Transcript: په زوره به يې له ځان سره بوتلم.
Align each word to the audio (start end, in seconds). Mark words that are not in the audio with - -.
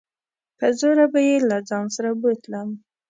په 0.57 0.67
زوره 0.79 1.05
به 1.13 1.19
يې 1.27 1.35
له 1.49 1.57
ځان 1.69 1.85
سره 1.95 2.09
بوتلم. 2.21 2.69